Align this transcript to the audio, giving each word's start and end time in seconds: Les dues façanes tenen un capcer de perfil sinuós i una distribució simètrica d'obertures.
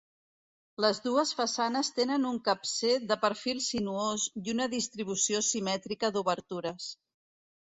Les 0.83 0.99
dues 1.07 1.33
façanes 1.41 1.91
tenen 1.99 2.25
un 2.31 2.39
capcer 2.47 2.95
de 3.11 3.17
perfil 3.25 3.61
sinuós 3.67 4.25
i 4.43 4.55
una 4.57 4.69
distribució 4.75 5.43
simètrica 5.51 6.13
d'obertures. 6.17 6.91